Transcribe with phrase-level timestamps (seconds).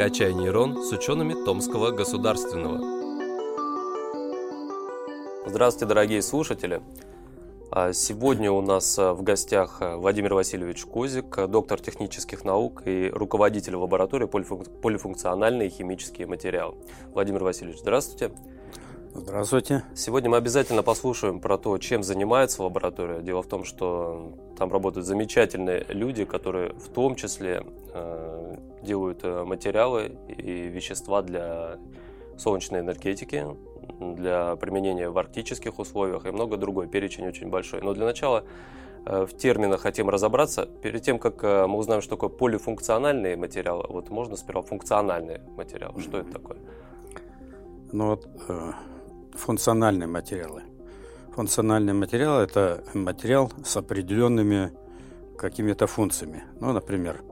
[0.00, 2.80] «Качай нейрон» с учеными Томского государственного.
[5.44, 6.80] Здравствуйте, дорогие слушатели!
[7.70, 13.10] А сегодня у нас а, в гостях а, Владимир Васильевич Козик, доктор технических наук и
[13.12, 16.76] руководитель лаборатории полифункциональные химические материалы.
[17.12, 18.34] Владимир Васильевич, здравствуйте.
[19.12, 19.82] Здравствуйте.
[19.96, 23.20] Сегодня мы обязательно послушаем про то, чем занимается лаборатория.
[23.22, 29.44] Дело в том, что там работают замечательные люди, которые в том числе э, делают э,
[29.44, 31.78] материалы и вещества для
[32.38, 33.46] солнечной энергетики,
[33.98, 36.86] для применения в арктических условиях и много другой.
[36.86, 37.82] Перечень очень большой.
[37.82, 38.44] Но для начала
[39.06, 40.66] э, в терминах хотим разобраться.
[40.66, 46.00] Перед тем, как э, мы узнаем, что такое полифункциональные материалы, вот можно сперва функциональные материалы.
[46.00, 46.58] Что это такое?
[47.92, 48.28] Ну вот
[49.34, 50.62] функциональные материалы.
[51.34, 54.72] Функциональный материал– это материал с определенными
[55.38, 56.42] какими-то функциями.
[56.60, 57.22] Ну, например,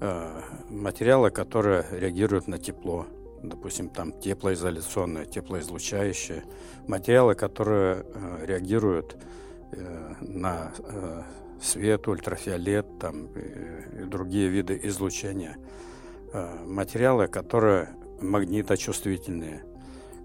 [0.00, 3.06] э, материалы, которые реагируют на тепло,
[3.42, 6.44] допустим, там теплоизоляционные, теплоизлучающие,
[6.86, 9.16] материалы, которые э, реагируют
[9.72, 10.72] э, на
[11.60, 15.58] свет, ультрафиолет там, и другие виды излучения,
[16.64, 19.64] материалы, которые магниточувствительные–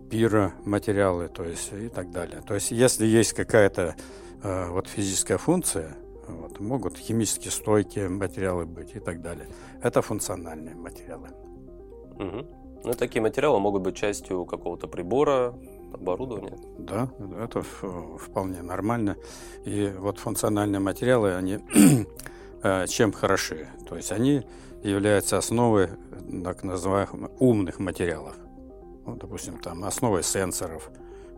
[0.10, 2.42] пироматериалы, то есть и так далее.
[2.46, 3.96] То есть если есть какая-то
[4.44, 5.96] э, вот физическая функция,
[6.28, 9.48] вот, могут химически стойкие материалы быть и так далее.
[9.82, 11.30] Это функциональные материалы.
[12.18, 12.48] Угу.
[12.86, 15.56] Ну, такие материалы могут быть частью какого-то прибора,
[15.94, 16.58] оборудования.
[16.78, 17.10] Да,
[17.42, 19.16] это вполне нормально.
[19.64, 21.60] И вот функциональные материалы, они
[22.64, 23.68] э, чем хороши?
[23.88, 24.44] То есть они
[24.84, 25.90] являются основой
[26.44, 28.36] так называемых умных материалов
[29.06, 30.90] ну, допустим, там основой сенсоров,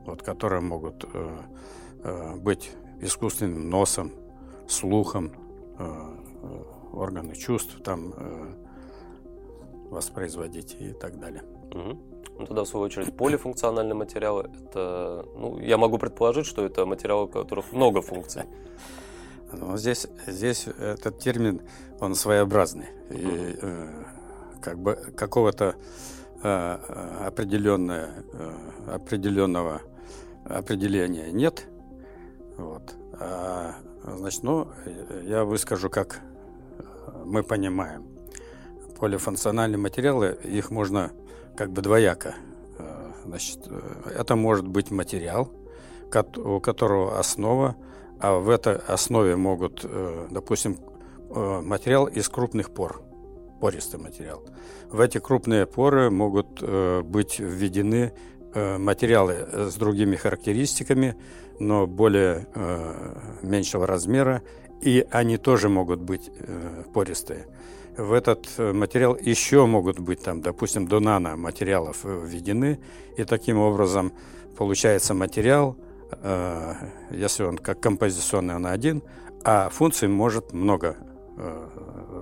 [0.06, 1.38] вот, которые могут э,
[2.04, 4.12] э, быть искусственным носом,
[4.68, 5.32] слухом,
[5.80, 5.84] э,
[6.44, 8.54] э органы чувств там э,
[9.90, 11.44] воспроизводить и так далее.
[11.72, 12.00] Угу.
[12.40, 17.26] Ну, тогда, в свою очередь, полифункциональные материалы, это, ну, я могу предположить, что это материалы,
[17.26, 18.44] у которых много функций.
[19.52, 21.62] Но здесь, здесь этот термин,
[22.00, 22.88] он своеобразный.
[23.10, 24.04] И э,
[24.62, 25.76] как бы какого-то
[26.42, 29.82] определенное, э, определенного
[30.46, 31.68] определения нет.
[32.58, 32.96] Вот.
[33.20, 34.68] А, значит, ну,
[35.24, 36.22] я выскажу, как
[37.26, 38.06] мы понимаем.
[39.00, 41.12] Полифункциональные материалы, их можно
[41.56, 42.36] как бы двояко.
[42.78, 43.68] Э, значит,
[44.06, 45.52] это может быть материал,
[46.38, 47.76] у которого основа,
[48.20, 49.86] а в этой основе могут,
[50.32, 50.78] допустим,
[51.30, 53.02] материал из крупных пор–
[53.60, 54.44] пористый материал.
[54.90, 58.14] В эти крупные поры могут э, быть введены
[58.54, 61.16] э, материалы с другими характеристиками,
[61.60, 64.42] но более э, меньшего размера,
[64.82, 67.48] и они тоже могут быть э, пористые.
[67.98, 72.80] В этот э, материал еще могут быть там, допустим, до наноматериалов э, введены,
[73.18, 74.14] и таким образом
[74.56, 75.76] получается материал,
[76.12, 76.74] э,
[77.12, 79.02] если он как композиционный, он один,
[79.44, 80.98] а функций может много
[81.40, 81.68] Э,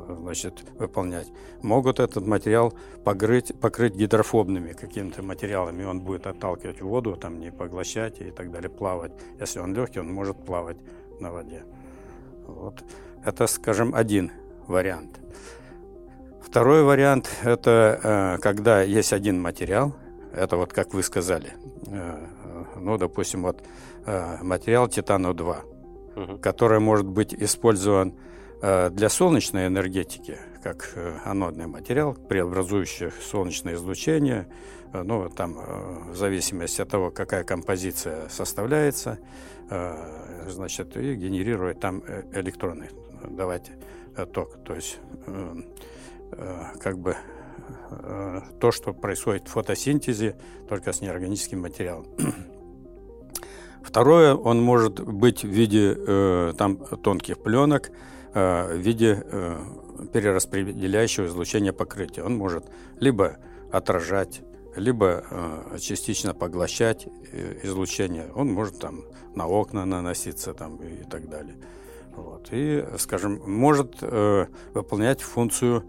[0.07, 1.27] значит, выполнять.
[1.61, 2.73] Могут этот материал
[3.03, 5.83] покрыть, покрыть гидрофобными какими-то материалами.
[5.83, 9.11] Он будет отталкивать воду, там не поглощать и так далее, плавать.
[9.39, 10.77] Если он легкий, он может плавать
[11.19, 11.63] на воде.
[12.47, 12.83] Вот.
[13.23, 14.31] Это, скажем, один
[14.67, 15.19] вариант.
[16.41, 19.93] Второй вариант– это э, когда есть один материал,
[20.33, 21.53] это вот как вы сказали,
[21.87, 22.27] э,
[22.79, 23.63] ну, допустим, вот
[24.41, 25.55] материал титану-2,
[26.15, 26.37] угу.
[26.37, 28.21] который может быть использован Э,
[28.61, 34.47] для солнечной энергетики, как э, анодный материал, преобразующий солнечное излучение,
[34.93, 35.53] э, ну, там,
[36.09, 39.19] в зависимости от того, какая композиция составляется,
[40.47, 42.89] значит, и генерирует там электроны,
[43.29, 43.71] давать
[44.33, 44.57] ток.
[44.63, 44.99] То есть,
[46.81, 47.15] как бы
[48.59, 50.35] то, что происходит в фотосинтезе,
[50.67, 52.07] только с неорганическим материалом.
[53.83, 59.57] Второе, он может быть в виде э, там тонких пленок, Э, в виде э,
[60.11, 62.21] перераспределяющего излучения покрытия.
[62.21, 62.65] Он может
[62.99, 63.37] либо
[63.71, 64.41] отражать,
[64.75, 67.07] либо э, частично поглощать
[67.63, 68.29] излучение.
[68.35, 69.05] Он может там
[69.35, 71.55] на окна наноситься там, и так далее.
[72.17, 72.49] Вот.
[72.51, 75.85] И, скажем, может э, выполнять функцию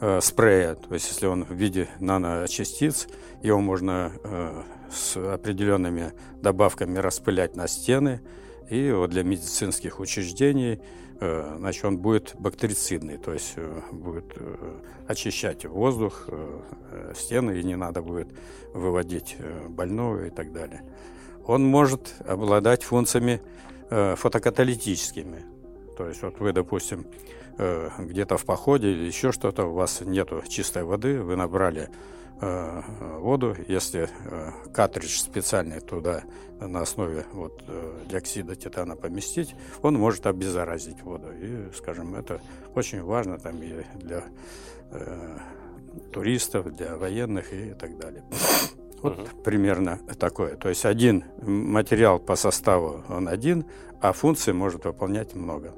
[0.00, 0.74] э, спрея.
[0.74, 3.06] То есть, если он в виде наночастиц,
[3.40, 6.12] его можно э, с определенными
[6.42, 8.20] добавками распылять на стены.
[8.68, 10.80] И вот для медицинских учреждений
[11.13, 11.13] Э,
[11.58, 16.28] значит, он будет бактерицидный, то есть э, будет э, очищать воздух,
[17.14, 18.28] стены, и не надо будет
[18.72, 19.36] выводить
[19.68, 20.82] больного и так далее.
[21.46, 23.40] Он может обладать функциями
[23.90, 25.44] фотокаталитическими.
[25.96, 27.06] То есть вот вы, допустим,
[27.58, 31.90] где-то в походе или еще что-то, у вас нету чистой воды, вы набрали
[32.40, 32.82] Э,
[33.20, 36.24] воду, если э, картридж специальный туда
[36.60, 41.28] на основе вот, э, диоксида титана поместить, он может обеззаразить воду.
[41.32, 42.40] И, скажем, это
[42.74, 44.24] очень важно там и для
[44.90, 45.38] э,
[46.12, 48.24] туристов, для военных и так далее.
[49.02, 49.28] Вот угу.
[49.44, 50.56] примерно такое.
[50.56, 53.66] То есть один материал по составу он один,
[54.00, 55.72] а функции может выполнять много.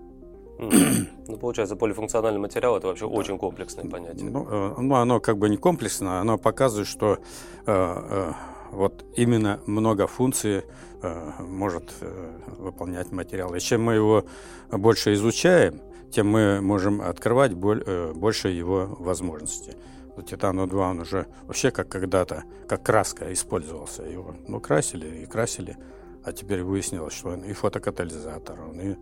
[0.58, 3.12] Ну, получается, полифункциональный материал это вообще да.
[3.12, 4.30] очень комплексное понятие.
[4.30, 7.18] Ну, э, ну, оно как бы не комплексное, оно показывает, что э,
[7.66, 8.32] э,
[8.70, 10.62] вот именно много функций
[11.02, 13.54] э, может э, выполнять материал.
[13.54, 14.24] И чем мы его
[14.70, 15.80] больше изучаем,
[16.10, 19.74] тем мы можем открывать боль, э, больше его возможностей.
[20.16, 24.02] Титану-2 он уже вообще как когда-то, как краска использовался.
[24.02, 25.76] Его ну, красили и красили,
[26.26, 28.96] а теперь выяснилось, что он и фотокатализатор, он и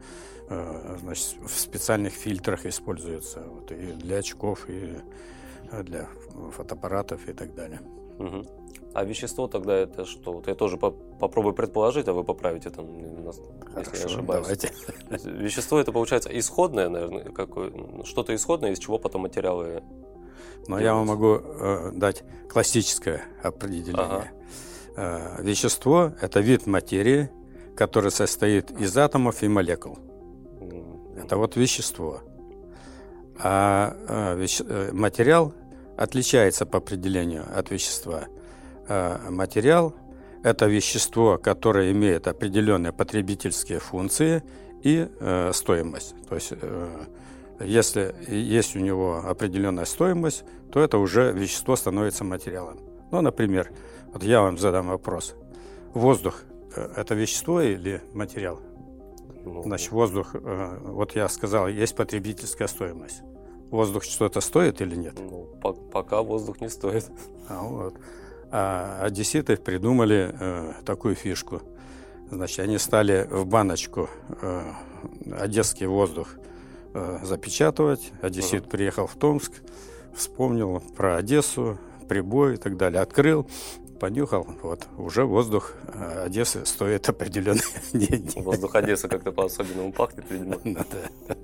[0.49, 4.95] Э, значит, в специальных фильтрах используется вот, и для очков, и
[5.71, 6.09] э, для
[6.53, 7.81] фотоаппаратов и так далее.
[8.19, 8.45] Угу.
[8.93, 10.33] А вещество тогда это что?
[10.33, 12.87] Вот я тоже по попробую предположить, а вы поправите там,
[13.73, 14.47] Хорошо, если я ошибаюсь.
[14.47, 14.71] Давайте.
[15.31, 17.73] Вещество это получается исходное, наверное, какое
[18.05, 19.83] что-то исходное, из чего потом материалы.
[20.69, 24.03] Но я вам могу э, дать классическое определение.
[24.03, 24.29] Ага.
[24.97, 27.31] Э, вещество это вид материи,
[27.77, 29.99] который состоит из атомов и молекул.
[31.17, 32.21] Это вот вещество.
[33.39, 35.55] А, веще, э, материал
[35.97, 38.25] отличается по определению от вещества.
[39.31, 39.95] Материал–
[40.45, 44.43] это вещество, которое имеет определенные потребительские функции
[44.83, 46.15] и э, стоимость.
[46.29, 47.05] То есть, э,
[47.61, 52.79] если есть у него определенная стоимость, то это уже вещество становится материалом.
[53.11, 53.73] Ну, например,
[54.15, 55.35] вот я вам задам вопрос.
[55.93, 56.43] Воздух
[56.77, 58.61] э,– это вещество или материал?
[59.45, 63.23] Значит, воздух, э, вот я сказал, есть потребительская стоимость.
[63.71, 65.15] Воздух что-то стоит или нет?
[65.19, 67.11] Ну, по пока воздух не стоит.
[67.49, 67.97] А, вот.
[68.53, 71.63] а одесситы придумали э, такую фишку.
[72.31, 74.09] Значит, они стали в баночку
[74.41, 74.63] э,
[75.33, 76.37] одесский воздух
[76.95, 78.13] э, запечатывать.
[78.23, 78.71] Одессит uh-huh.
[78.71, 79.53] приехал в Томск,
[80.15, 83.01] вспомнил про Одессу, прибой и так далее.
[83.01, 83.49] Открыл,
[84.05, 87.63] понюхал, вот, уже воздух э, Одессы стоит определенные
[87.95, 88.39] деньги.
[88.39, 90.59] Воздух Одессы как-то по-особенному пахнет, видимо.
[90.65, 91.37] Ну, да.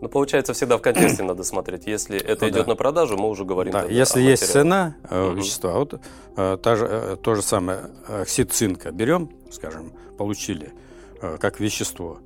[0.00, 1.86] ну, получается, всегда в контексте надо смотреть.
[1.86, 2.70] Если это ну, идет да.
[2.70, 3.72] на продажу, мы уже говорим.
[3.72, 6.00] Да, если есть цена э, вещества, вот
[6.36, 10.72] э, та же, э, то же самое оксид цинка берем, скажем, получили
[11.20, 12.20] э, как вещество.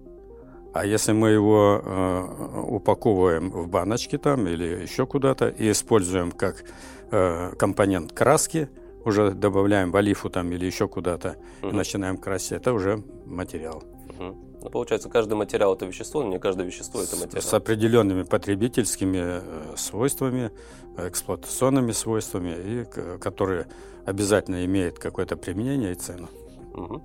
[0.73, 6.63] А если мы его э, упаковываем в баночки там или еще куда-то и используем как
[7.11, 8.69] э, компонент краски,
[9.05, 11.71] уже добавляем в олифу там или еще куда-то угу.
[11.71, 13.83] и начинаем красить, это уже материал.
[14.09, 14.37] Угу.
[14.63, 17.43] Ну, получается, каждый материал это вещество, но не каждое вещество это материал.
[17.43, 20.51] С определенными потребительскими э, свойствами,
[20.99, 23.67] эксплуатационными свойствами, и которые
[24.05, 26.29] обязательно имеют какое-то применение и цену.
[26.75, 27.03] Угу.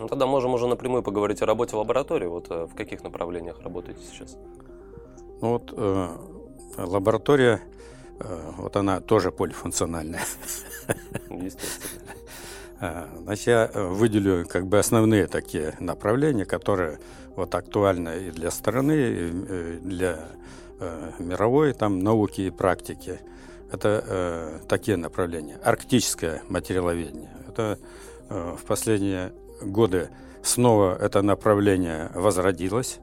[0.00, 2.26] Ну, тогда можем уже напрямую поговорить о работе лаборатории.
[2.26, 4.36] Вот э, в каких направлениях работаете сейчас?
[5.40, 6.08] Ну, вот э,
[6.78, 7.60] лаборатория
[8.56, 10.22] вот она тоже полифункциональная.
[11.30, 12.14] Естественно.
[12.80, 16.98] Э, значит, я э, выделю как бы основные такие направления, которые
[17.36, 19.30] вот актуальны и для страны, и
[19.80, 20.28] для
[21.20, 23.20] мировой там науки и практики.
[23.70, 25.58] Это э, такие направления.
[25.62, 27.30] Арктическое материаловедение.
[27.48, 27.78] Это
[28.28, 30.10] э, в последние годы
[30.42, 32.98] снова это направление возродилось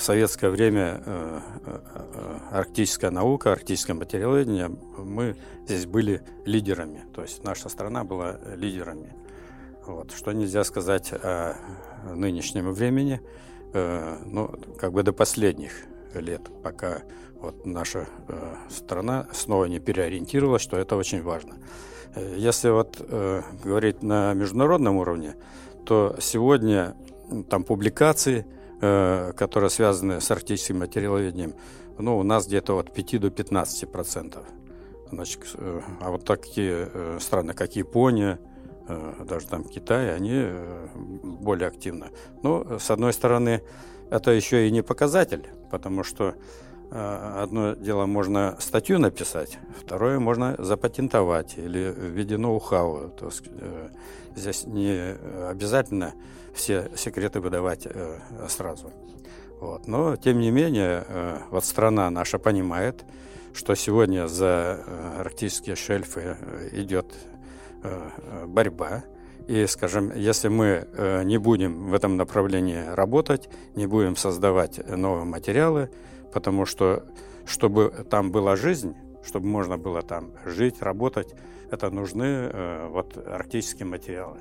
[0.00, 1.78] в советское время э, э,
[2.14, 9.12] э, арктическая наука, арктическое материаловедение, мы здесь были лидерами, то есть наша страна была лидерами.
[9.86, 10.12] Вот.
[10.12, 11.56] Что нельзя сказать о
[12.14, 13.20] нынешнем времени,
[13.72, 15.72] ну, как бы до последних
[16.14, 17.02] лет, пока
[17.34, 18.06] вот наша
[18.68, 21.56] страна снова не переориентировалась, что это очень важно.
[22.36, 23.00] Если вот
[23.64, 25.34] говорить на международном уровне,
[25.84, 26.94] то сегодня
[27.48, 28.46] там публикации–
[28.82, 31.52] Э, которые связаны с арктическим материаловедением,
[31.98, 34.46] ну, у нас где-то от 5 до 15 процентов.
[35.10, 38.38] Значит, э, а вот такие э, страны, как Япония,
[39.24, 40.46] даже там Китай, они
[41.22, 42.06] более активны.
[42.42, 43.62] Но, с одной стороны,
[44.10, 46.34] это еще и не показатель, потому что
[46.90, 52.36] одно дело можно статью написать, второе можно запатентовать или в виде.
[52.36, 53.44] То есть
[54.34, 55.14] здесь не
[55.48, 56.14] обязательно
[56.54, 58.92] все секреты выдавать э, сразу.
[59.60, 59.86] Вот.
[59.86, 63.04] Но, тем не менее, э, вот страна наша понимает,
[63.52, 66.36] что сегодня за э, арктические шельфы
[66.72, 67.06] идет
[68.46, 69.04] борьба.
[69.48, 70.86] И, скажем, если мы
[71.24, 75.88] не будем в этом направлении работать, не будем создавать новые материалы,
[76.30, 77.06] потому что
[77.46, 81.34] чтобы там была жизнь, чтобы можно было там жить, работать,
[81.70, 84.38] это нужны э, вот арктические материалы.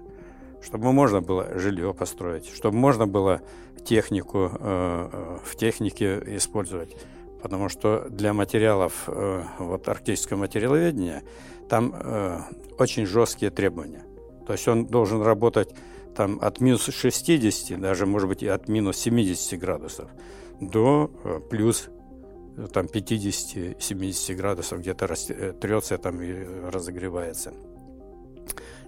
[0.61, 3.41] Чтобы можно было жилье построить, чтобы можно было
[3.85, 6.95] технику э, э в технике использовать.
[7.41, 11.23] Потому что для материалов э, вот арктического материаловедения
[11.69, 12.41] там э,
[12.77, 14.03] очень жесткие требования.
[14.45, 15.73] То есть он должен работать
[16.15, 20.09] там от минус 60, даже может быть и от минус 70 градусов
[20.59, 21.89] до э, плюс
[22.57, 25.07] э, там 50-70 градусов где-то
[25.53, 26.33] трется там и
[26.69, 27.53] разогревается.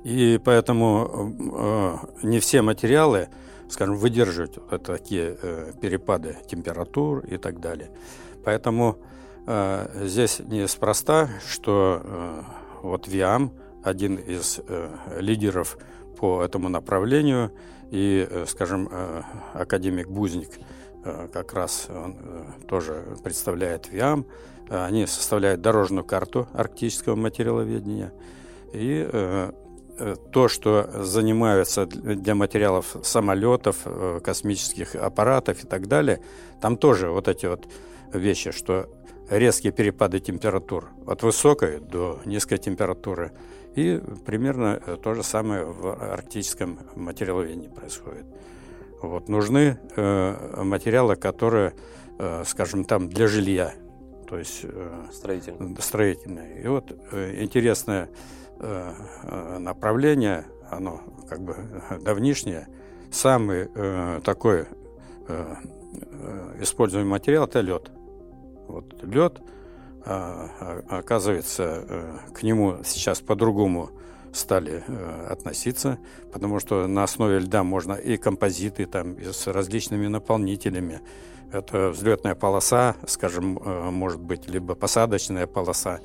[0.03, 1.35] И поэтому
[2.23, 3.29] э, не все материалы,
[3.69, 7.91] скажем, выдерживают вот такие э, перепады температур и так далее.
[8.43, 8.97] Поэтому
[9.45, 12.43] э, здесь неспроста, что
[12.81, 13.53] вот ВИАМ,
[13.83, 14.59] один из
[15.19, 15.77] лидеров
[16.17, 17.51] по этому направлению,
[17.91, 18.89] и, скажем,
[19.53, 20.49] академик Бузник
[21.03, 22.15] как раз он
[22.67, 24.25] тоже представляет ВИАМ,
[24.69, 28.13] они составляют дорожную карту арктического материаловедения,
[28.71, 29.51] и
[30.31, 36.21] то, что занимаются для материалов самолетов, э, космических аппаратов и так далее,
[36.61, 37.67] там тоже вот эти вот
[38.13, 38.89] вещи, что
[39.29, 43.31] резкие перепады температур от высокой до низкой температуры.
[43.75, 48.25] И примерно то же самое в арктическом материаловедении происходит.
[49.01, 51.73] Вот, нужны э, материалы, которые,
[52.19, 53.73] э, скажем, там для жилья,
[54.29, 55.75] то есть э, строительные.
[55.79, 56.63] строительные.
[56.63, 58.40] И вот э, интересное э, э,
[59.59, 61.55] направление, оно как бы
[62.01, 62.67] давнишнее,
[63.11, 64.65] самый э, такой э,
[65.27, 67.91] э используемый материал– это лед.
[68.67, 69.41] Вот лед,
[70.05, 73.89] а, оказывается, э, к нему сейчас по-другому
[74.31, 75.99] стали э, относиться,
[76.31, 81.01] потому что на основе льда можно и композиты там и с различными наполнителями.
[81.51, 85.99] Это взлетная полоса, скажем, э, может быть, либо посадочная полоса,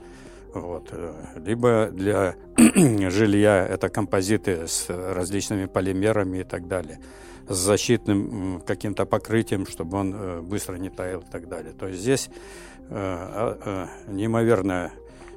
[0.61, 0.93] вот,
[1.37, 2.35] либо для
[3.11, 6.99] жилья это композиты с различными полимерами и так далее
[7.49, 11.73] с защитным каким-то покрытием, чтобы он э, быстро не таял и так далее.
[11.73, 14.93] То есть здесь э, а, э, неимоверная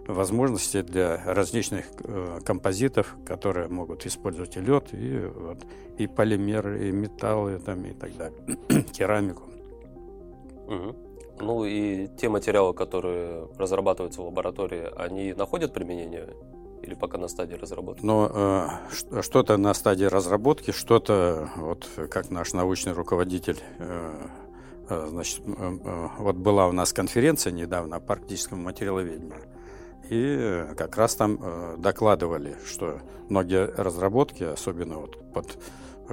[0.08, 1.86] возможности для различных
[2.44, 5.64] композитов, которые могут использовать и лед, и, вот,
[6.00, 9.44] и полимеры, и металлы там, и так далее, керамику.
[10.66, 11.09] Угу.
[11.42, 16.30] Ну и те материалы, которые разрабатываются в лаборатории, они находят применение
[16.82, 18.06] или пока на стадии разработки?
[18.06, 24.28] Но э, что-то на стадии разработки, что-то, вот как наш научный руководитель, э,
[24.90, 29.42] э, значит, э, вот была у нас конференция недавно по арктическому материаловедению.
[30.10, 35.58] И как раз там э, докладывали, что многие разработки, особенно вот под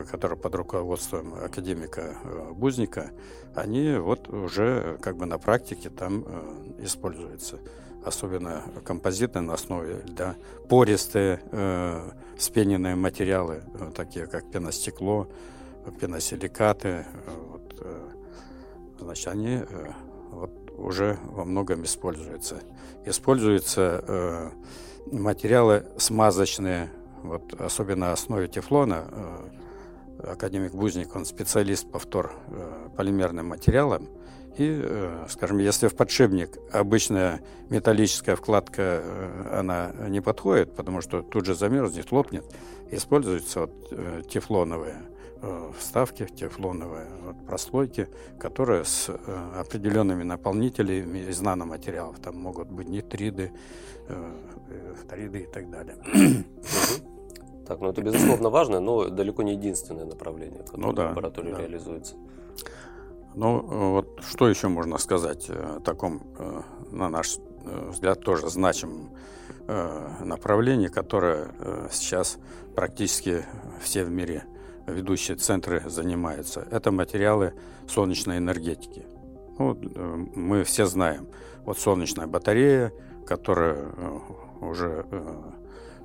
[0.05, 3.11] которые под руководством академика э, Бузника,
[3.55, 7.59] они вот уже как бы на практике там э, используются
[8.07, 10.37] особенно композитные на основе льда,
[10.69, 15.29] пористые э, спененные материалы, э, такие как пеностекло,
[16.00, 17.05] пеносиликаты,
[17.50, 17.87] вот,
[19.00, 19.61] значит, они
[20.31, 22.61] вот, уже во многом используются.
[23.05, 24.50] Используются э,
[25.12, 26.91] материалы смазочные,
[27.23, 29.05] вот, особенно на основе тефлона.
[30.18, 34.08] Академик Бузник, он специалист по втор э, полимерным материалам,
[34.56, 41.23] и, э, скажем, если в подшипник обычная металлическая вкладка, э, она не подходит, потому что
[41.23, 42.44] тут же замерзнет, лопнет,
[42.90, 44.96] используются вот тефлоновые
[45.78, 48.08] вставки, тефлоновые вот прослойки,
[48.40, 49.11] которые с
[49.54, 52.18] определенными наполнителями из наноматериалов.
[52.20, 53.52] Там могут быть нитриды,
[55.02, 55.96] фториды и так далее.
[57.66, 61.52] Так, ну это безусловно важно, но далеко не единственное направление, которое ну, да, в лаборатории
[61.52, 61.58] да.
[61.58, 62.14] реализуется.
[63.35, 63.61] Ну,
[63.92, 69.11] вот что еще можно сказать о таком, э, на наш э, взгляд, тоже значимом
[69.66, 71.49] э, направлении, которое
[71.90, 72.38] сейчас
[72.75, 73.44] практически
[73.80, 74.44] все в мире
[74.87, 76.66] ведущие центры занимаются.
[76.70, 77.52] Это материалы
[77.88, 79.04] солнечной энергетики.
[79.58, 79.76] Ну,
[80.35, 81.28] мы все знаем,
[81.64, 82.92] вот солнечная батарея,
[83.26, 83.90] которая
[84.61, 85.04] уже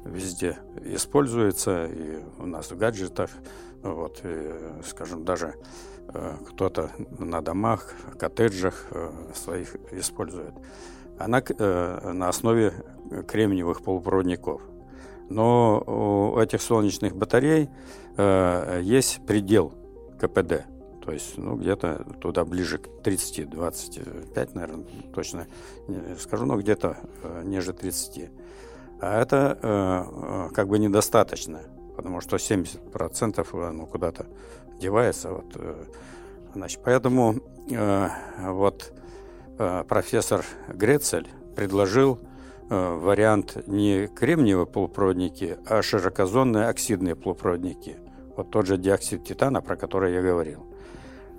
[0.05, 3.29] везде используется, и у нас в гаджетах,
[3.83, 4.51] вот, и,
[4.83, 5.55] скажем, даже
[6.13, 10.53] Э, кто-то на домах, коттеджах э, своих использует.
[11.17, 12.73] Она э, на основе
[13.27, 14.61] кремниевых полупроводников.
[15.29, 17.69] Но у этих солнечных батарей
[18.81, 19.73] есть предел
[20.19, 20.65] КПД.
[21.05, 25.47] То есть, ну, где-то туда ближе к 30-25, наверное, точно
[26.19, 26.97] скажу, но где-то
[27.45, 28.29] ниже 30.
[29.01, 31.61] А это как бы недостаточно,
[31.97, 34.27] потому что 70% ну, куда-то
[34.79, 35.29] девается.
[35.29, 35.85] Вот, э,
[36.53, 37.35] значит, поэтому
[37.69, 38.07] э,
[38.47, 38.93] вот
[39.87, 42.19] профессор Грецель предложил
[42.69, 47.97] вариант не кремниевые полупроводники, а широкозонные оксидные полупроводники.
[48.35, 50.65] Вот тот же диоксид титана, про который я говорил.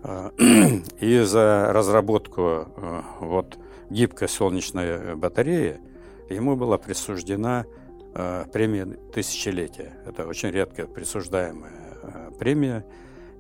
[1.01, 2.69] И за разработку
[3.19, 5.81] вот гибкой солнечной батареи
[6.29, 7.67] ему была присуждена
[8.53, 9.95] премия тысячелетия.
[10.07, 11.83] Это очень редко присуждаемая
[12.39, 12.85] премия.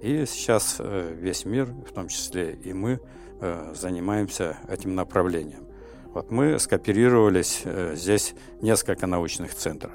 [0.01, 3.01] И сейчас э, весь мир, в том числе и мы,
[3.41, 5.67] э, занимаемся этим направлением.
[6.07, 9.93] Вот мы скооперировались э, здесь несколько научных центров.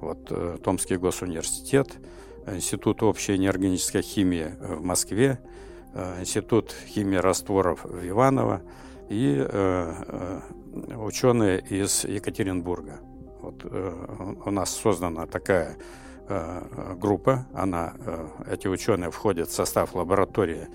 [0.00, 1.88] Вот Томский госуниверситет,
[2.46, 5.38] Институт общей неорганической химии в Москве,
[6.18, 8.62] Институт химии растворов в Иваново
[9.12, 9.46] и
[10.96, 13.00] ученые из Екатеринбурга.
[13.40, 15.76] Вот у нас создана такая
[16.28, 20.68] Э, группа, она, э, эти ученые входят в состав лаборатории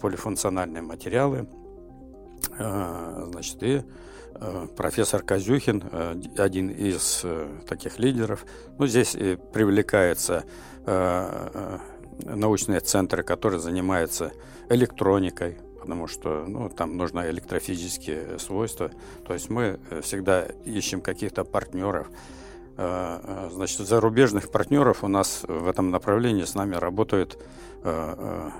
[0.00, 1.48] полифункциональные материалы,
[2.58, 3.82] э, значит, и
[4.76, 5.82] профессор Козюхин,
[6.36, 7.24] один из
[7.66, 8.44] таких лидеров.
[8.78, 10.44] Ну, здесь привлекаются
[12.18, 14.32] научные центры, которые занимаются
[14.68, 18.90] электроникой, потому что ну, там нужны электрофизические свойства.
[19.26, 22.08] То есть мы всегда ищем каких-то партнеров,
[22.78, 27.38] Э, э, значит, зарубежных партнеров у нас в этом направлении с нами работает
[27.82, 28.50] э,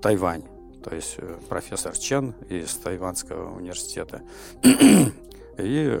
[0.00, 0.44] Тайвань,
[0.84, 4.22] то есть профессор Чен из Тайванского университета.
[5.58, 6.00] И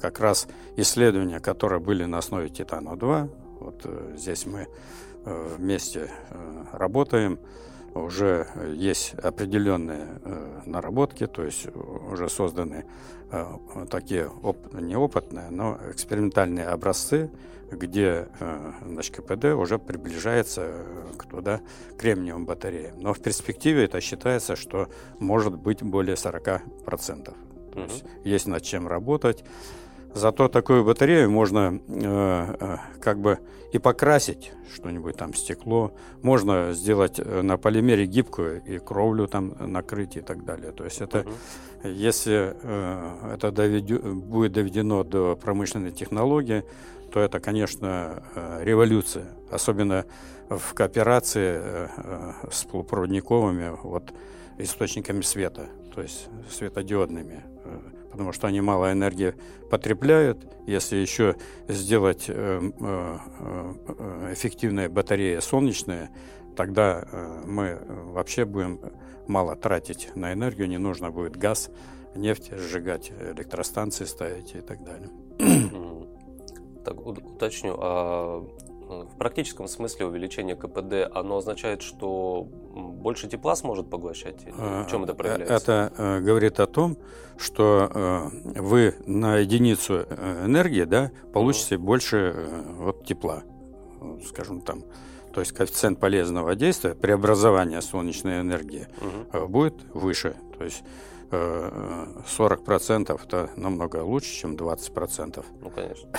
[0.00, 3.30] как раз исследования, которые были на основе Титана-2,
[3.60, 4.66] вот здесь мы
[5.24, 6.10] вместе
[6.72, 7.38] работаем,
[8.04, 10.06] уже есть определенные
[10.64, 12.84] наработки, то есть уже созданы
[13.30, 17.28] Э, такие оп- неопытные, но экспериментальные образцы,
[17.72, 21.60] где э, значит, КПД уже приближается э, к туда
[21.98, 23.00] кремниевым батареям.
[23.00, 24.88] Но в перспективе это считается, что
[25.18, 27.34] может быть более 40%.
[27.72, 29.44] То есть есть над чем работать.
[30.16, 33.38] Зато такую батарею можно э, э, как бы
[33.74, 40.16] и покрасить что-нибудь там стекло, можно сделать э, на полимере гибкую и кровлю там накрыть
[40.16, 40.72] и так далее.
[40.72, 41.92] То есть это, uh-huh.
[41.92, 46.64] если э, это доведю, будет доведено до промышленной технологии,
[47.12, 50.06] то это, конечно, э, революция, особенно
[50.48, 54.14] в кооперации э, э, с полупроводниковыми вот,
[54.56, 57.44] источниками света, то есть светодиодными
[58.16, 59.34] потому что они мало энергии
[59.70, 60.38] потребляют.
[60.66, 61.36] Если еще
[61.68, 62.32] сделать э,
[62.80, 63.18] э,
[63.88, 66.08] э, эффективные батареи солнечные,
[66.56, 67.06] тогда
[67.44, 68.80] мы вообще будем
[69.26, 71.68] мало тратить на энергию, не нужно будет газ,
[72.14, 75.10] нефть сжигать, электростанции ставить и так далее.
[76.82, 78.48] Так, уточню, а
[78.88, 84.44] в практическом смысле увеличение КПД, оно означает, что больше тепла сможет поглощать?
[84.44, 85.54] В чем это э, проявляется?
[85.54, 86.96] Это э, говорит о том,
[87.36, 90.02] что э, вы на единицу
[90.44, 91.78] энергии да, получите uh-huh.
[91.78, 93.42] больше вот, тепла,
[94.26, 94.84] скажем там.
[95.34, 99.48] То есть коэффициент полезного действия, преобразования солнечной энергии uh-huh.
[99.48, 100.36] будет выше.
[100.56, 100.82] То есть
[101.30, 105.44] 40% это намного лучше, чем 20%.
[105.60, 106.08] Ну, конечно.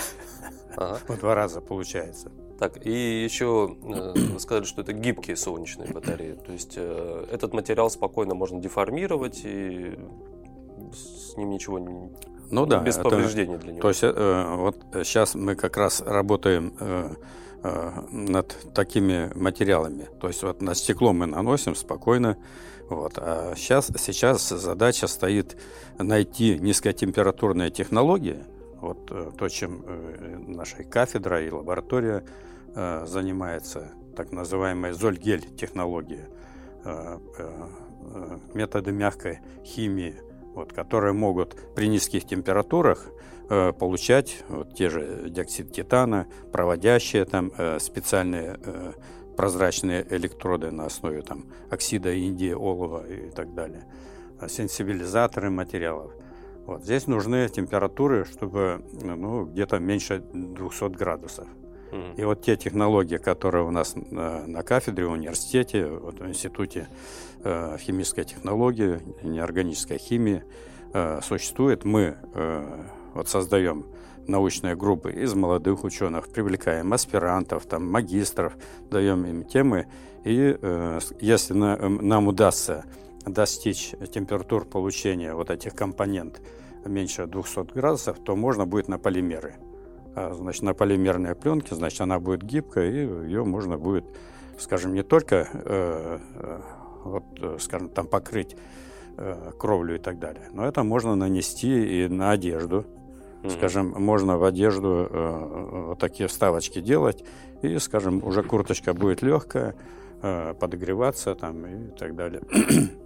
[0.80, 0.99] Ага.
[1.08, 2.32] В два раза получается.
[2.60, 6.34] Так, и еще э, вы сказали, что это гибкие солнечные батареи.
[6.34, 9.98] То есть э, этот материал спокойно можно деформировать и
[10.91, 12.12] с ним ничего не...
[12.50, 13.82] Ну да, без это, повреждений для него.
[13.82, 16.74] То есть э, вот сейчас мы как раз работаем
[18.12, 20.08] над такими материалами.
[20.22, 22.38] То есть вот на стекло мы наносим спокойно.
[22.88, 23.13] Вот.
[23.17, 25.58] А сейчас, сейчас задача стоит
[25.98, 28.38] найти низкотемпературные технологии,
[28.80, 29.84] вот то, чем
[30.48, 32.24] наша кафедра и лаборатория
[33.05, 36.29] занимается, так называемая зольгель технология,
[38.53, 40.15] методы мягкой химии,
[40.53, 43.07] вот, которые могут при низких температурах
[43.47, 48.59] получать вот, те же диоксид титана, проводящие там специальные
[49.35, 53.85] прозрачные электроды на основе там, оксида индии, олова и так далее,
[54.47, 56.11] сенсибилизаторы материалов–
[56.67, 56.83] вот.
[56.83, 61.47] Здесь нужны температуры, чтобы ну, где-то меньше 200 градусов.
[62.17, 66.88] И вот те технологии, которые у нас на, на кафедре в университете, вот в институте
[67.43, 70.43] э, химической технологии, неорганической химии
[70.93, 73.86] э, существует, мы э, вот создаем
[74.28, 78.54] научные группы из молодых ученых, привлекаем аспирантов, там, магистров,
[78.89, 79.88] даем им темы.
[80.23, 82.86] И э, если на, нам удастся
[83.26, 86.41] достичь температур получения вот этих компонент
[86.86, 89.56] меньше 200 градусов, то можно будет на полимеры.
[90.17, 94.03] А, значит, на полимерные пленки, значит, она будет гибкая, и ее можно будет,
[94.58, 96.62] скажем, не только, э, э
[97.03, 97.23] вот,
[97.62, 98.58] скажем, там покрыть
[99.58, 100.49] кровлю и так далее.
[100.51, 102.86] Но это можно нанести и на одежду.
[103.47, 107.23] Скажем, можно в одежду вот такие вставочки делать,
[107.62, 109.73] и, скажем, уже курточка будет легкая,
[110.21, 112.41] подогреваться там и так далее.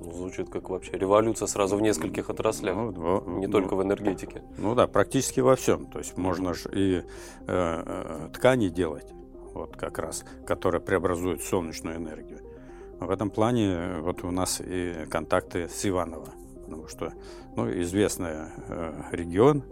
[0.04, 4.44] Ну, звучит как вообще революция сразу в нескольких отраслях, ну, не ну, только в энергетике.
[4.58, 5.86] Ну да, практически во всем.
[5.86, 7.04] То есть можно же и
[7.48, 9.08] э, ткани делать,
[9.54, 12.40] вот как раз, которые преобразуют солнечную энергию.
[13.00, 16.30] В этом плане вот у нас и контакты с Иваново,
[16.66, 17.14] потому что
[17.56, 19.64] ну, известный э, регион,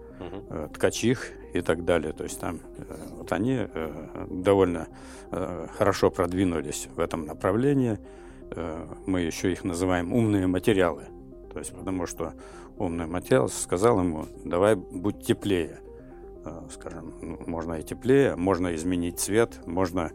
[0.50, 2.14] э, Ткачих и так далее.
[2.14, 4.88] То есть там э, вот они э, довольно
[5.32, 7.98] э, хорошо продвинулись в этом направлении.
[9.06, 11.04] Мы еще их называем умные материалы.
[11.54, 12.34] То есть потому что
[12.80, 15.80] умный материал сказал ему, давай будь теплее.
[16.72, 20.12] Скажем, ну, можно и теплее, можно изменить цвет, можно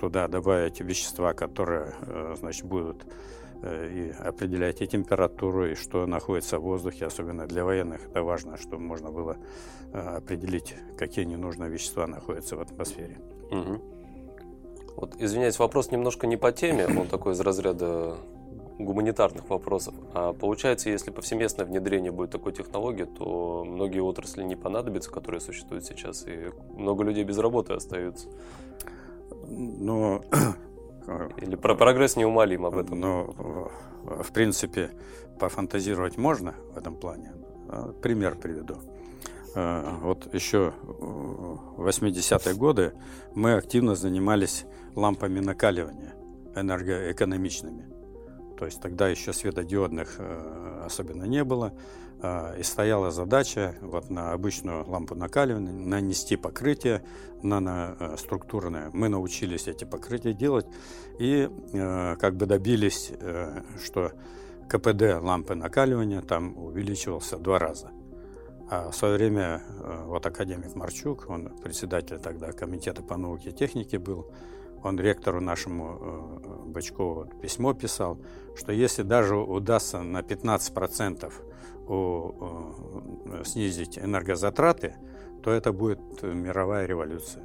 [0.00, 1.94] туда добавить вещества, которые
[2.40, 3.06] значит, будут
[3.62, 8.04] и определять и температуру, и что находится в воздухе, особенно для военных.
[8.06, 9.36] Это важно, чтобы можно было
[9.92, 13.18] определить, какие ненужные вещества находятся в атмосфере.
[13.50, 13.80] Угу.
[14.96, 18.16] Вот, извиняюсь, вопрос немножко не по теме, он такой из разряда
[18.78, 19.94] гуманитарных вопросов.
[20.12, 25.84] А получается, если повсеместное внедрение будет такой технологии, то многие отрасли не понадобятся, которые существуют
[25.84, 28.28] сейчас, и много людей без работы остаются.
[29.48, 30.22] Но...
[31.36, 33.00] Или про прогресс неумолим об этом.
[33.00, 33.70] Но,
[34.04, 34.90] в принципе,
[35.38, 37.32] пофантазировать можно в этом плане.
[37.68, 38.76] А, пример приведу.
[39.54, 42.92] А, вот еще в 80-е годы
[43.34, 46.14] мы активно занимались лампами накаливания
[46.54, 47.86] энергоэкономичными.
[48.58, 51.72] То есть тогда еще светодиодных э, особенно не было.
[52.22, 57.02] Э, и стояла задача вот на обычную лампу накаливания нанести покрытие
[57.42, 58.90] наноструктурное.
[58.92, 60.66] Мы научились эти покрытия делать
[61.18, 63.12] и э, как бы добились,
[63.84, 64.12] что
[64.68, 67.90] КПД лампы накаливания там увеличивался в два раза.
[68.70, 69.60] А в свое время
[70.06, 74.32] вот академик Марчук, он председатель тогда комитета по науке и технике был,
[74.82, 78.18] он ректору нашему э, Бачкову письмо писал,
[78.56, 81.32] что если даже удастся на 15%
[81.88, 82.32] у,
[83.30, 84.94] э, снизить энергозатраты,
[85.42, 87.44] то это будет мировая революция.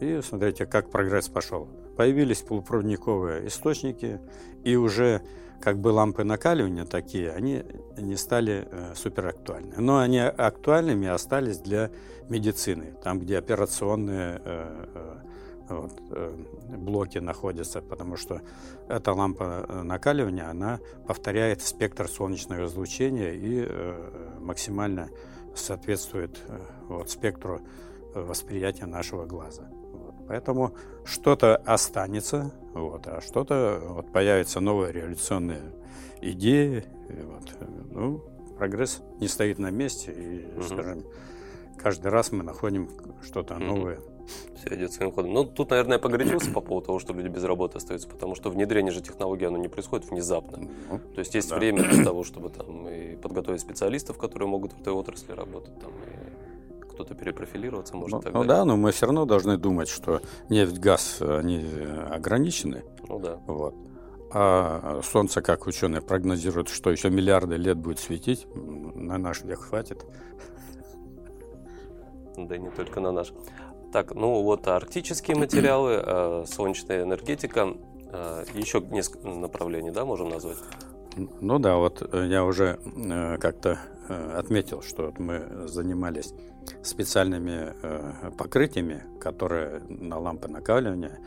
[0.00, 1.68] И смотрите, как прогресс пошел.
[1.96, 4.20] Появились полупроводниковые источники,
[4.64, 5.22] и уже
[5.60, 7.64] как бы лампы накаливания такие, они
[7.96, 9.76] не стали э, суперактуальны.
[9.78, 11.90] Но они актуальными остались для
[12.28, 15.16] медицины, там, где операционные э, э,
[15.68, 16.36] вот, э,
[16.76, 18.42] блоки находятся, потому что
[18.88, 25.08] эта лампа э, накаливания, она повторяет спектр солнечного излучения и э, максимально
[25.54, 26.40] соответствует
[26.88, 27.60] вот, спектру
[28.14, 29.68] восприятия нашего глаза.
[29.92, 30.14] Вот.
[30.28, 30.74] Поэтому
[31.04, 35.62] что-то останется, вот, а что-то вот, появятся новые революционные
[36.20, 36.84] идеи.
[37.08, 37.54] вот,
[37.90, 38.18] ну,
[38.58, 40.62] прогресс не стоит на месте, и, угу.
[40.62, 41.04] скажем,
[41.78, 42.90] каждый раз мы находим
[43.22, 44.00] что-то новое.
[44.56, 45.32] Все идет своим ходом.
[45.32, 48.50] Ну, тут, наверное, я погорячился по поводу того, что люди без работы остаются, потому что
[48.50, 50.68] внедрение же технологии, оно не происходит внезапно.
[51.14, 51.56] То есть есть да.
[51.56, 55.90] время для того, чтобы там и подготовить специалистов, которые могут в этой отрасли работать, там,
[55.90, 58.12] и кто-то перепрофилироваться может.
[58.12, 61.66] Ну, так ну да, но мы все равно должны думать, что нефть, газ, они
[62.10, 62.84] ограничены.
[63.08, 63.40] Ну да.
[63.46, 63.74] Вот.
[64.36, 70.04] А Солнце, как ученые прогнозируют, что еще миллиарды лет будет светить, на наш век хватит.
[72.36, 73.32] Да и не только на наш.
[73.94, 77.76] Так, ну вот арктические материалы, э, солнечная энергетика,
[78.10, 80.56] э, еще несколько направлений, да, можем назвать?
[81.40, 82.80] Ну да, вот э, я уже
[83.40, 83.78] как-то
[84.08, 86.34] отметил, что мы занимались
[86.82, 87.72] специальными
[88.36, 91.20] покрытиями, которые на лампы накаливания,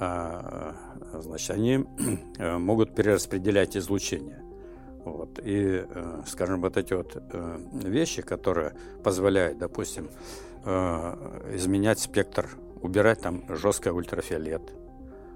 [0.00, 0.72] э,
[1.12, 1.84] значит, они
[2.38, 4.42] могут перераспределять излучение.
[5.04, 5.38] Вот.
[5.44, 5.84] И,
[6.26, 7.22] скажем, вот эти вот
[7.72, 8.72] вещи, которые
[9.04, 10.08] позволяют, допустим,
[10.64, 12.48] э, изменять спектр,
[12.80, 14.62] убирать там жесткое ультрафиолет,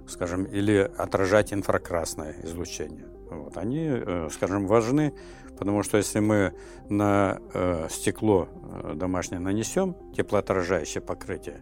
[0.06, 3.06] скажем, или отражать инфракрасное излучение.
[3.30, 3.56] Вот.
[3.56, 5.14] Они, э, скажем, важны,
[5.58, 6.54] потому что если мы
[6.88, 8.48] на э, стекло
[8.94, 11.60] домашнее нанесем теплоотражающее покрытие,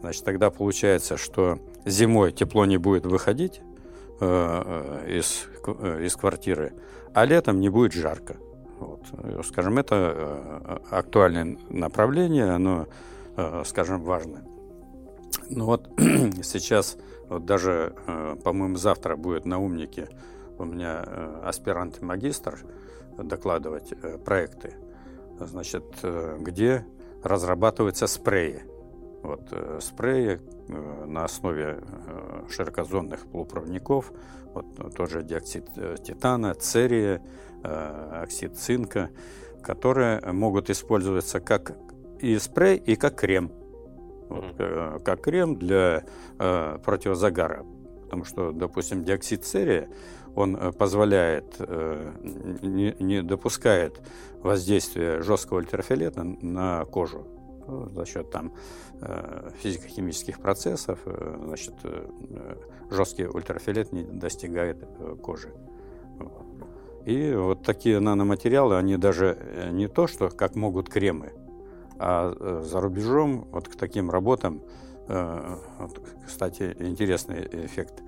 [0.00, 3.60] значит, тогда получается, что зимой тепло не будет выходить
[4.20, 6.74] из, из квартиры,
[7.12, 8.36] а летом не будет жарко.
[8.82, 9.46] Вот.
[9.46, 12.88] Скажем, это э, актуальное направление, оно,
[13.36, 14.44] э, скажем, важное.
[15.48, 15.88] Ну вот
[16.42, 20.08] сейчас, вот даже, э, по-моему, завтра будет на умнике
[20.58, 21.04] у меня
[21.44, 22.58] аспирант-магистр
[23.18, 24.74] докладывать проекты,
[25.40, 25.84] значит,
[26.38, 26.86] где
[27.22, 28.62] разрабатываются спреи
[29.32, 34.12] Вот, э, спреи э, на основе э, широкозонных полупроводников,
[34.52, 35.64] вот тоже диоксид
[36.04, 37.22] титана, церия,
[37.62, 39.08] оксид цинка,
[39.62, 41.72] которые могут использоваться как
[42.20, 43.50] и спрей, и как крем.
[44.28, 46.04] Вот, как крем для
[46.36, 47.64] противозагара.
[48.04, 49.88] Потому что, допустим, диоксид церия,
[50.34, 51.58] он позволяет,
[52.60, 54.02] не, не допускает
[54.42, 57.26] воздействия жесткого ультрафиолета на кожу.
[57.66, 58.52] За счет там
[59.00, 62.56] э, физико-химических процессов, э, значит, э,
[62.90, 64.84] жесткий ультрафиолет не достигает
[65.22, 65.52] кожи.
[67.04, 69.36] И вот такие наноматериалы, они даже
[69.72, 71.32] не то, что как могут кремы,
[71.98, 74.62] а за рубежом вот к таким работам,
[76.24, 78.02] кстати, интересный эффект,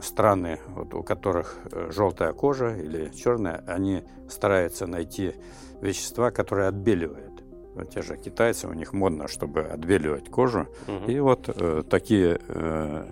[0.00, 1.58] страны, вот, у которых
[1.88, 5.34] желтая кожа или черная, они стараются найти
[5.80, 7.35] вещества, которые отбеливают
[7.84, 10.66] те же китайцы, у них модно, чтобы отбеливать кожу.
[10.86, 11.10] Угу.
[11.10, 13.06] И вот э, такие э,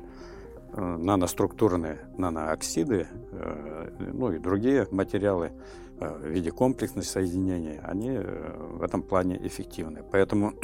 [0.73, 5.53] э, наноструктурные нанооксиды, э, ну и другие материалы
[6.01, 10.03] э, в виде комплексных соединений, они э, в этом плане эффективны.
[10.11, 10.55] Поэтому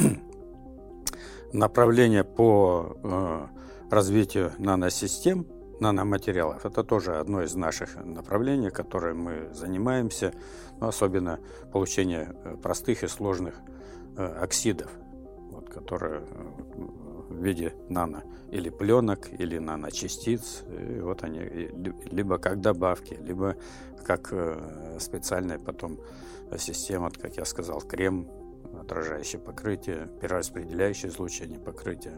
[1.52, 3.46] направление по э,
[3.90, 5.46] развитию наносистем,
[5.80, 10.32] наноматериалов, это тоже одно из наших направлений, которое мы занимаемся,
[10.78, 11.40] но особенно
[11.72, 13.54] получение э, простых и сложных
[14.26, 14.90] оксидов,
[15.50, 16.24] вот, которые э,
[17.28, 20.62] в виде нано или пленок, или наночастиц.
[20.68, 21.40] И вот они
[22.10, 23.56] либо как добавки, либо
[24.04, 25.98] как э, специальная потом
[26.58, 28.28] система, как я сказал, крем,
[28.80, 32.16] отражающее покрытие, перераспределяющее излучение покрытия.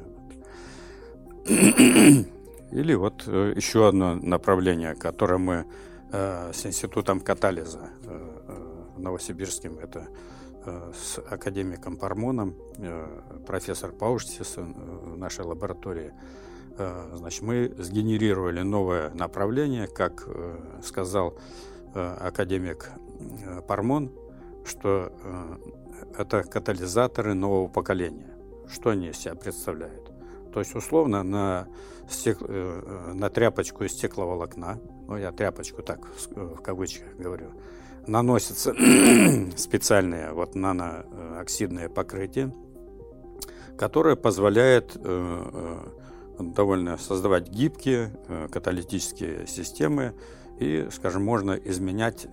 [2.72, 5.66] Или вот еще одно направление, которое мы
[6.10, 7.90] с институтом катализа
[8.96, 16.12] в Новосибирском, это Э, с академиком Пармоном, э, профессор Пауштис в нашей лаборатории,
[16.78, 20.26] э, значит, мы сгенерировали новое направление, как
[20.82, 21.34] сказал
[21.94, 22.90] академик
[23.66, 24.10] Пармон,
[24.64, 25.12] что
[26.16, 28.34] это катализаторы нового поколения.
[28.68, 30.10] Что они из себя представляют?
[30.52, 31.68] То есть, условно, на,
[32.08, 32.40] стек...
[32.40, 37.50] на тряпочку из стекловолокна, ну, я тряпочку так в кавычках говорю,
[38.06, 38.74] наносятся
[39.56, 42.52] специальные вот нанооксидные покрытия,
[43.76, 45.00] которое позволяет э,
[46.38, 50.14] э, довольно создавать гибкие э, каталитические системы
[50.58, 52.26] и, скажем, можно изменять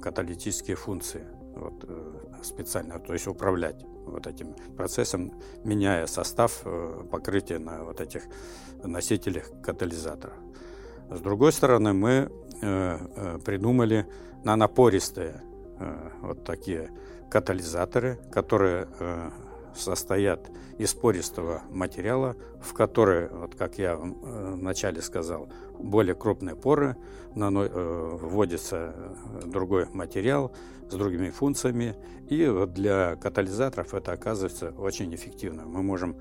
[0.00, 1.24] каталитические функции
[1.56, 1.88] вот,
[2.42, 5.32] специально, то есть управлять вот этим процессом,
[5.64, 6.64] меняя состав
[7.10, 8.22] покрытия на вот этих
[8.84, 10.34] носителях катализаторов.
[11.10, 14.06] С другой стороны, мы Э, э, придумали
[14.42, 15.42] нанопористые
[15.78, 16.90] э, вот такие
[17.30, 18.88] катализаторы, которые
[19.76, 26.96] состоят из пористого материала, в который, вот как я вначале сказал, более крупные поры,
[27.34, 28.94] вводится
[29.44, 30.52] другой материал
[30.88, 31.96] с другими функциями,
[32.30, 35.66] и вот для катализаторов это оказывается очень эффективно.
[35.66, 36.16] Мы можем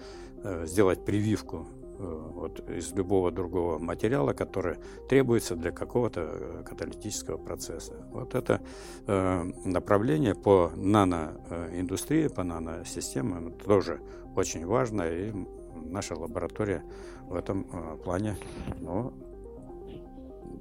[0.65, 1.65] сделать прививку
[1.99, 4.77] вот, из любого другого материала, который
[5.09, 7.93] требуется для какого-то э, каталитического процесса.
[8.11, 8.61] Вот это
[9.07, 13.99] э, направление по наноиндустрии, по наносистемам тоже
[14.35, 15.33] очень важно, и
[15.75, 16.83] наша лаборатория
[17.27, 18.37] в этом э, плане,
[18.79, 19.13] ну,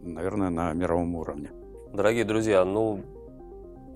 [0.03, 1.51] наверное, на мировом уровне.
[1.93, 3.03] Дорогие друзья, ну,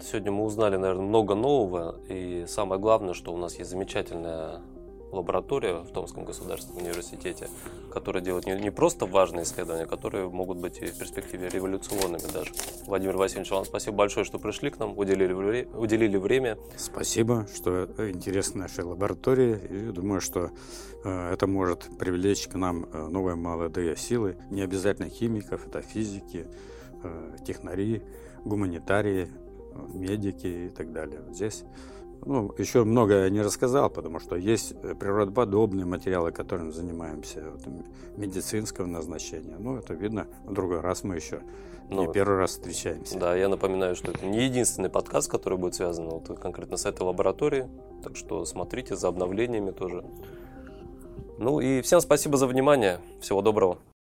[0.00, 4.60] сегодня мы узнали, наверное, много нового, и самое главное, что у нас есть замечательная
[5.12, 7.48] лаборатория в Томском государственном университете,
[7.92, 12.52] которая делает не, не просто важные исследования, которые могут быть и в перспективе революционными даже.
[12.86, 16.58] Владимир Васильевич, вам спасибо большое, что пришли к нам, уделили, уделили время.
[16.76, 19.56] Спасибо, что интересна наша лаборатория.
[19.56, 20.50] И думаю, что
[21.04, 26.46] э, это может привлечь к нам э, новые молодые силы, не обязательно химиков, это физики,
[27.02, 28.02] э, технари,
[28.44, 29.28] гуманитарии,
[29.92, 31.22] медики и так далее.
[31.30, 31.64] Здесь
[32.24, 37.62] ну, еще много я не рассказал, потому что есть э, природоподобные материалы, которыми занимаемся, вот,
[38.16, 39.56] медицинского назначения.
[39.58, 41.40] Ну, это видно, в другой раз мы еще
[41.88, 43.18] ну, не первый раз встречаемся.
[43.18, 47.02] Да, я напоминаю, что это не единственный подкаст, который будет связан вот, конкретно с этой
[47.02, 47.66] лабораторией.
[48.02, 50.04] Так что смотрите за обновлениями тоже.
[51.38, 53.00] Ну и всем спасибо за внимание.
[53.20, 53.78] Всего доброго.